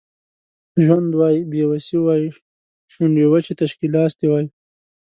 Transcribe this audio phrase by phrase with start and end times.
[0.83, 2.23] ژوند وای بې وسي وای
[2.93, 4.45] شونډې وچې تش ګیلاس دي وای